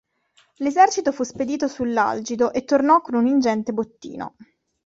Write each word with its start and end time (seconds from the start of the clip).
L'esercito 0.55 1.11
fu 1.11 1.21
spedito 1.21 1.67
sull'Algido 1.67 2.53
e 2.53 2.63
tornò 2.63 3.01
con 3.01 3.13
un 3.13 3.27
ingente 3.27 3.71
bottino. 3.71 4.33